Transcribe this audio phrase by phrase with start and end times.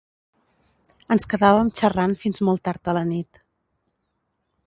[1.15, 3.43] Ens quedàvem xerrant fins molt tard a la nit.